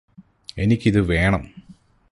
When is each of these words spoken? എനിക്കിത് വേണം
എനിക്കിത് 0.57 1.01
വേണം 1.01 1.43